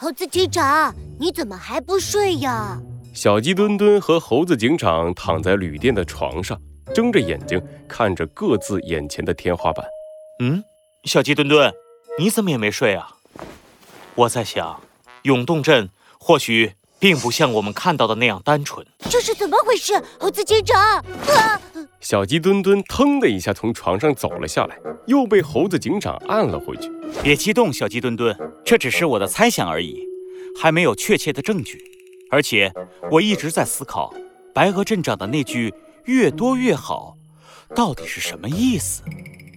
[0.00, 2.78] 猴子警长，你怎么还不睡呀？
[3.12, 6.56] 小鸡墩墩和猴子警长躺在旅店的床上，
[6.94, 9.84] 睁着眼睛看着各自眼前的天花板。
[10.38, 10.62] 嗯，
[11.02, 11.74] 小鸡墩墩，
[12.16, 13.10] 你怎么也没睡啊？
[14.14, 14.80] 我在想，
[15.22, 18.86] 永动镇或许并不像我们看到的那样单纯。
[19.10, 20.00] 这是怎么回事？
[20.20, 20.80] 猴子警长！
[20.80, 21.60] 啊！
[22.00, 26.90] 小鸡墩墩腾的一下从床上走了下来，又被猴子警长按了回去。
[27.22, 30.06] 别激动，小鸡墩墩，这只是我的猜想而已，
[30.60, 31.82] 还没有确切的证据。
[32.30, 32.72] 而且
[33.10, 34.14] 我一直在思考，
[34.54, 35.74] 白鹅镇长的那句
[36.06, 37.16] “越多越好”
[37.74, 39.02] 到底是什么意思？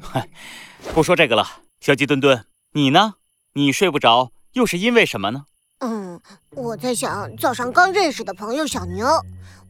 [0.00, 0.28] 嗨，
[0.94, 1.46] 不说这个了。
[1.80, 3.14] 小鸡墩墩，你呢？
[3.54, 5.44] 你睡不着，又是因为什么呢？
[5.80, 6.20] 嗯，
[6.50, 9.06] 我在想早上刚认识的朋友小牛，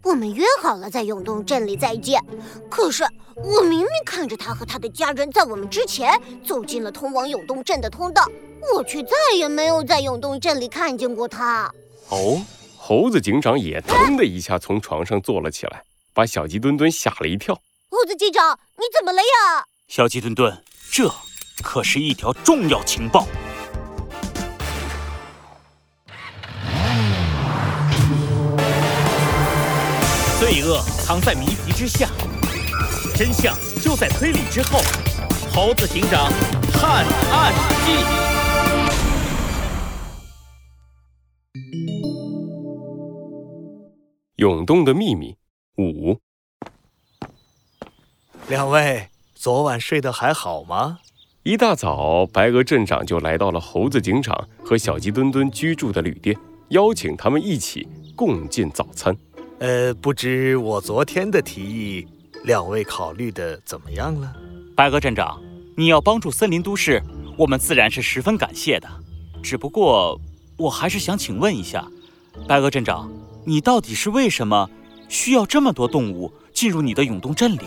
[0.02, 2.20] 我们约好了在永动镇里再见。
[2.68, 3.04] 可是
[3.36, 6.12] 我明明看着他和他的家人在我们之前
[6.44, 8.24] 走进了通往永动镇的通道，
[8.74, 11.72] 我却再也没有在永动镇里看见过他。
[12.08, 12.40] 哦。
[12.82, 17.54] 猴子警长也腾的一下从床上坐了起来，把小鸡墩墩吓了一跳。
[17.88, 19.64] 猴子警长，你怎么了呀？
[19.86, 21.08] 小鸡墩墩，这
[21.62, 23.28] 可是一条重要情报。
[30.50, 32.10] 罪恶藏在谜题之下，
[33.14, 34.80] 真相就在推理之后。
[35.54, 36.28] 猴子警长
[36.72, 37.54] 探案
[37.86, 37.92] 记。
[44.38, 45.36] 涌动的秘密
[45.78, 46.18] 五。
[48.48, 50.98] 两位昨晚睡得还好吗？
[51.44, 56.36] 一大早，白鹅镇长就来到了猴子警长和小鸡墩墩居住的旅店，
[56.70, 59.16] 邀请他们一起共进早餐。
[59.60, 62.08] 呃，不知我昨天的提议，
[62.44, 64.34] 两位考虑的怎么样了？
[64.74, 65.38] 白鹅镇长，
[65.76, 67.02] 你要帮助森林都市，
[67.36, 68.88] 我们自然是十分感谢的。
[69.42, 70.18] 只不过，
[70.56, 71.86] 我还是想请问一下，
[72.48, 73.12] 白鹅镇长。
[73.44, 74.70] 你到底是为什么
[75.10, 77.60] 需要这么多动物进入你的永动镇里？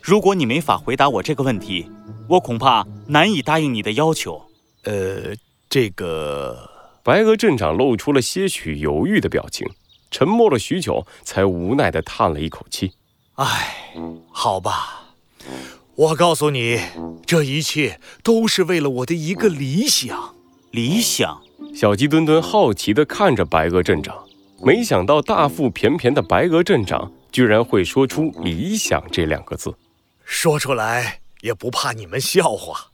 [0.00, 1.90] 如果你没法回答我这个问题，
[2.28, 4.40] 我恐怕难以答应你的要求。
[4.84, 5.34] 呃，
[5.68, 6.70] 这个
[7.02, 9.66] 白鹅镇长露出了些许犹豫的表情，
[10.14, 12.92] 沉默了许久，才无奈地叹了一口气
[13.34, 13.96] ：“唉，
[14.30, 15.06] 好吧，
[15.96, 16.80] 我告诉你，
[17.26, 20.36] 这一切都是为了我的一个理想。
[20.70, 21.42] 理想。”
[21.74, 24.16] 小鸡墩墩好奇地看着白鹅镇长。
[24.62, 29.74] 没想到大腹便便的白鹅镇长居然会说出“理想”这两个字，
[30.24, 32.92] 说出来也不怕你们笑话。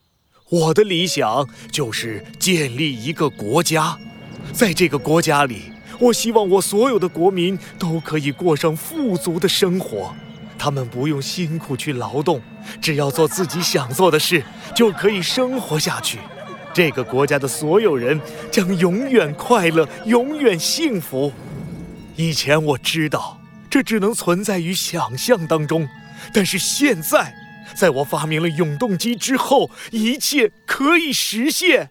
[0.48, 3.98] 我的理想就是建立一个国家，
[4.54, 5.70] 在这个国家里，
[6.00, 10.15] 我希望我所有的国民都可以过上富足的生活，
[10.59, 12.41] 他们不用辛苦去劳动，
[12.81, 14.43] 只要做自己想做的事，
[14.75, 16.19] 就可以生活下去。
[16.72, 18.19] 这个国家的所有人
[18.50, 21.31] 将永远快乐，永远幸福。
[22.17, 23.38] 以前我知道
[23.69, 25.87] 这只能存在于想象当中，
[26.32, 27.34] 但是现在，
[27.75, 31.91] 在我发明了永动机之后，一切可以实现。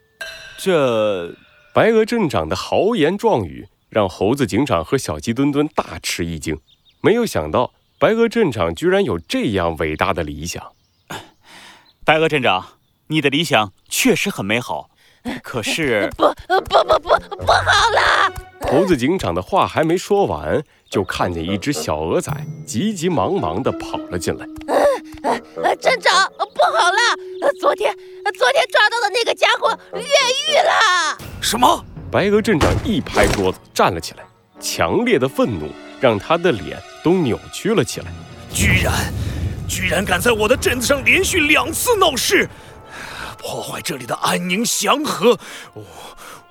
[0.58, 1.36] 这
[1.74, 6.60] 白鹅镇长的豪言壮语让猴子警长和小鸡墩墩大吃一惊，
[7.02, 10.72] 没有想到白鹅镇长居然有这样伟大的理想。
[12.06, 12.66] 白鹅镇长，
[13.08, 14.90] 你的理想确实很美好，
[15.44, 18.34] 可是不不不不不好了！
[18.70, 22.32] 猴子警长的话还没说完，就看见一只小鹅仔
[22.66, 24.46] 急急忙忙地跑了进来。
[25.82, 27.00] 镇长，不好了！
[27.60, 27.96] 昨天，
[28.38, 31.18] 昨天抓到的那个家伙越狱了！
[31.42, 31.84] 什么？
[32.12, 34.24] 白鹅镇长一拍桌子站了起来，
[34.60, 38.08] 强烈的愤怒让他的脸都扭曲了起来。
[38.52, 39.14] 居然，
[39.68, 42.50] 居然敢在我的镇子上连续两次闹事，
[43.38, 45.38] 破坏这里的安宁祥和！
[45.76, 45.84] 我，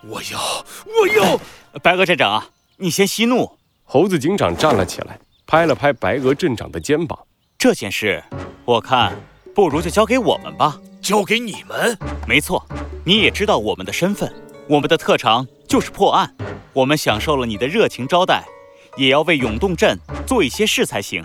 [0.05, 0.65] 我要，
[1.01, 1.41] 我要！
[1.83, 2.47] 白鹅镇长啊，
[2.77, 3.59] 你先息怒。
[3.83, 7.19] 猴子警长站了起来，拍了拍白鹅镇长的肩膀。
[7.59, 8.23] 这件事，
[8.65, 9.13] 我看
[9.57, 10.79] 不如就交给我们吧。
[11.03, 11.99] 交给你们？
[12.29, 12.65] 没错，
[13.05, 14.33] 你也知道我们的身份，
[14.69, 16.35] 我们的特长就是破案。
[16.75, 18.45] 我们享受了你的热情招待，
[18.97, 21.25] 也要为永动镇做一些事才行。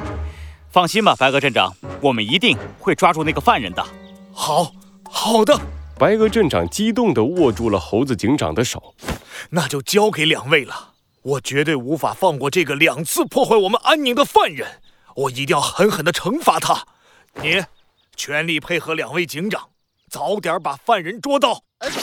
[0.72, 3.86] 放心吧，白鹅镇长，我们一定会抓住那个犯人的。
[4.32, 4.72] 好，
[5.12, 5.60] 好的。
[6.00, 8.96] 白鹅镇长激动地握住了猴子警长的手。
[9.50, 14.80] 那就交给两位了，我绝对无法放过这个两次破坏我们安宁的犯人，
[15.16, 16.86] 我一定要狠狠地惩罚他。
[17.42, 17.62] 你，
[18.16, 19.70] 全力配合两位警长，
[20.10, 21.64] 早点把犯人捉到。
[21.82, 22.00] 是。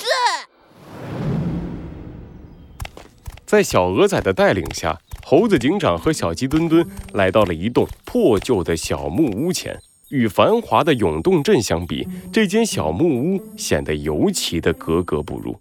[3.51, 9.77] 在小鹅仔的带领下，猴子警长和小鸡墩墩来到了一栋破旧的小木屋前。
[10.11, 15.61] 与繁华的永动镇相比，这间小木屋显得尤其的格格不入。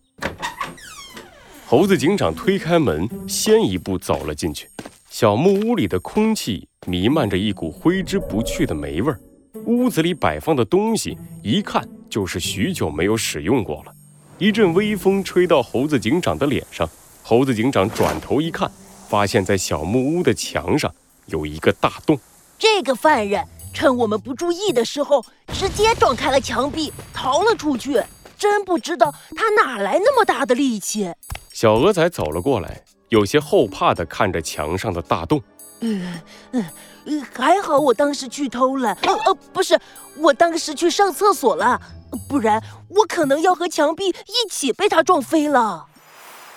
[1.65, 4.69] 猴子警长推开门，先一步走了进去。
[5.09, 9.19] 小木屋里的空气弥漫着一股挥之不去的霉味儿，
[9.65, 13.91] 屋子里摆放的东西一看就是许久没有使用过了。
[14.37, 16.87] 一阵微风吹到猴子警长的脸上，
[17.29, 18.67] 猴子警长转头一看，
[19.07, 20.91] 发现在小木屋的墙上
[21.27, 22.19] 有一个大洞。
[22.57, 25.23] 这个犯人趁我们不注意的时候，
[25.53, 28.01] 直接撞开了墙壁，逃了出去。
[28.35, 31.13] 真不知道他哪来那么大的力气。
[31.53, 35.39] 小鹅仔走了过来，有些后怕地看着墙上的大洞。
[35.81, 36.19] 嗯
[36.53, 39.79] 嗯，还好我当时去偷了，呃呃，不是，
[40.17, 41.79] 我当时去上厕所了，
[42.27, 45.85] 不然我可能要和墙壁一起被他撞飞了。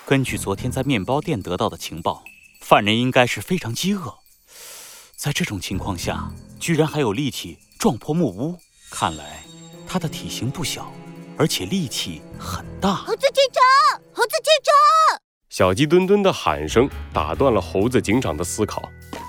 [0.05, 2.25] 根据昨天在面包店得到的情报，
[2.61, 4.19] 犯人应该是非常饥饿，
[5.15, 8.59] 在这种情况下，居然还有力气撞破木屋，
[8.91, 9.45] 看来
[9.87, 10.93] 他的体型不小。
[11.39, 12.95] 而且力气很大。
[12.95, 15.21] 猴子警长，猴子警长！
[15.49, 18.83] 小鸡墩墩的喊声打断了猴子警长的思考。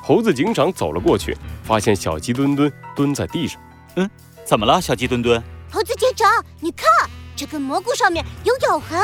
[0.04, 3.60] 猴子警长走了过去，发现小鸡墩墩蹲在地上。
[3.96, 4.10] 嗯，
[4.46, 5.42] 怎么了，小鸡墩墩？
[5.72, 6.30] 猴子警长，
[6.60, 6.88] 你看，
[7.38, 9.00] 这根蘑菇上面有咬痕。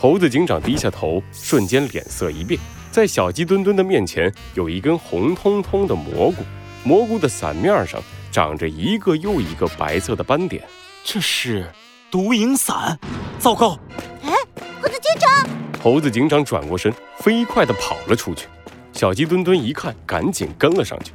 [0.00, 2.60] 猴子警长低下头，瞬间脸色一变。
[2.92, 6.44] 在小鸡墩墩的面前，有一根红彤彤的蘑菇，
[6.84, 8.00] 蘑菇的伞面上
[8.30, 10.62] 长着一个又一个白色的斑点。
[11.02, 11.66] 这是。
[12.12, 12.96] 毒影伞，
[13.40, 13.76] 糟糕！
[14.22, 14.32] 哎，
[14.80, 15.48] 猴子警长！
[15.82, 18.46] 猴子警长转过身，飞快地跑了出去。
[18.92, 21.12] 小鸡墩墩一看，赶紧跟了上去。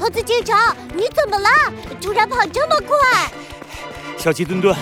[0.00, 1.48] 猴子警长，你怎么了？
[2.00, 3.32] 突然跑这么快？
[4.18, 4.76] 小鸡墩墩，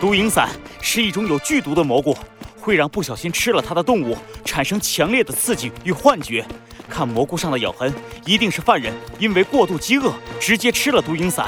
[0.00, 0.48] 毒影伞
[0.82, 2.14] 是一种有剧毒的蘑菇，
[2.60, 4.14] 会让不小心吃了它的动物
[4.44, 6.44] 产生强烈的刺激与幻觉。
[6.90, 7.90] 看蘑菇上的咬痕，
[8.26, 11.46] 一定是犯人因为过度饥饿直接吃了毒蝇伞。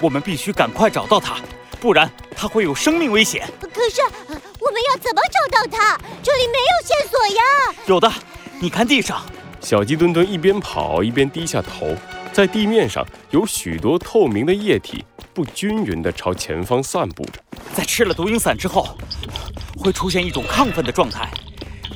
[0.00, 1.36] 我们必须赶快找到它。
[1.80, 3.46] 不然他会有生命危险。
[3.60, 4.00] 可是
[4.58, 5.98] 我们要怎么找到他？
[6.22, 7.74] 这里没有线索呀。
[7.84, 8.10] 有的，
[8.58, 9.22] 你看地上。
[9.60, 11.94] 小鸡墩墩一边跑一边低下头，
[12.32, 17.40] 在地面上有许多透明的液体，不均匀地朝前方散布着。
[17.74, 18.96] 在吃了毒蝇散之后，
[19.76, 21.28] 会出现一种亢奋的状态，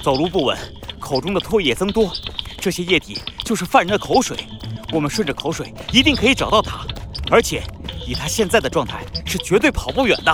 [0.02, 0.58] 走路不稳，
[0.99, 2.12] 口中的唾液增多。
[2.61, 4.37] 这些液体就是犯人的口水。
[4.93, 6.85] 我们顺着口水一定可以找到他，
[7.31, 7.62] 而且。
[8.06, 10.32] 以他现在的状态，是绝对跑不远的。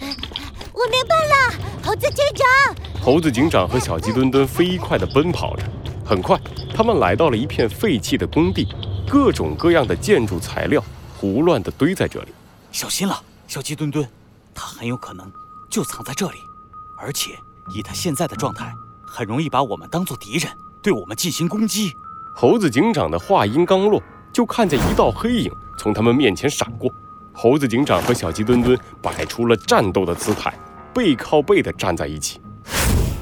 [0.00, 0.16] 嗯，
[0.72, 2.74] 我明白了，猴子警长。
[3.02, 5.64] 猴子警长和小鸡墩墩飞快地奔跑着，
[6.02, 6.40] 很快，
[6.74, 8.66] 他们来到了一片废弃的工地，
[9.06, 10.82] 各种各样的建筑材料
[11.24, 12.28] 胡乱地堆在这里。
[12.70, 13.18] 小心了，
[13.48, 14.06] 小鸡墩墩，
[14.54, 15.32] 他很有可能
[15.70, 16.36] 就藏在这里，
[17.00, 17.30] 而且
[17.74, 18.70] 以他现在的状态，
[19.06, 21.94] 很容易把我们当做敌人，对我们进行攻击。
[22.36, 24.02] 猴子警长的话音刚落，
[24.34, 25.50] 就看见一道黑影。
[25.78, 26.92] 从他们面前闪过，
[27.32, 30.52] 猴子警长和小鸡墩墩摆出了战斗的姿态，
[30.92, 32.38] 背靠背地站在一起。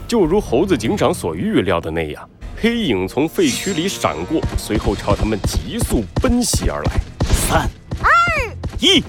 [0.09, 7.01] 就如猴子警长所预料的那样，黑影从废墟里闪过，随后朝他们急速奔袭而来。
[7.49, 7.69] 三、二、
[8.83, 9.01] 一，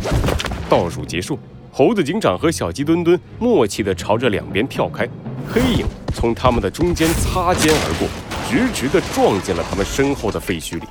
[0.70, 1.40] 倒数结束，
[1.72, 5.10] 猴子警长和小鸡墩墩默契地朝着两边跳开，
[5.52, 5.84] 黑影
[6.14, 8.08] 从他们的中间擦肩而过，
[8.48, 10.86] 直直地撞进了他们身后的废墟里。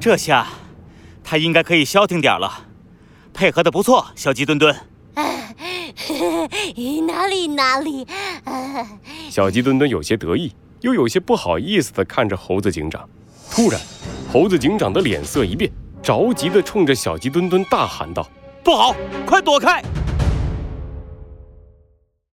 [0.00, 0.48] 这下，
[1.22, 2.66] 他应该可以消停点了。
[3.32, 4.74] 配合的不错，小鸡墩墩。
[7.06, 8.04] 哪里哪里。
[9.30, 13.08] 小鸡墩墩有些得意，又有些不好意思地看着猴子警长。
[13.48, 13.80] 突然，
[14.32, 15.70] 猴子警长的脸色一变，
[16.06, 18.24] 着急地冲着小鸡墩墩大喊道
[18.62, 18.94] ：“不好，
[19.26, 19.82] 快躲开！”